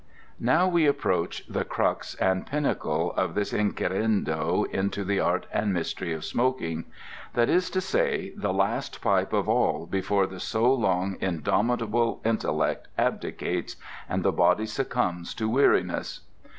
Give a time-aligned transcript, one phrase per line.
[0.39, 6.11] Now we approach the crux and pinnacle of this inquirendo into the art and mystery
[6.11, 6.85] of smoking.
[7.35, 12.87] That is to say, the last pipe of all before the so long indomitable intellect
[12.97, 13.75] abdicates,
[14.09, 16.21] and the body succumbs to weariness.